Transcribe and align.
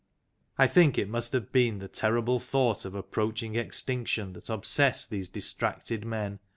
I 0.57 0.65
think 0.65 0.97
it 0.97 1.07
must 1.07 1.31
have 1.33 1.51
been 1.51 1.77
the 1.77 1.87
terrible 1.87 2.39
thought 2.39 2.85
of 2.85 2.95
approaching 2.95 3.55
extinction 3.55 4.33
that 4.33 4.49
obsessed 4.49 5.11
these 5.11 5.29
distracted 5.29 6.05
men. 6.05 6.39